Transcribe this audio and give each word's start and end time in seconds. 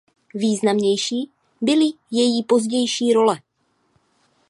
Významnější 0.33 1.31
byly 1.61 1.85
její 2.11 2.43
pozdější 2.43 3.13
role. 3.13 3.37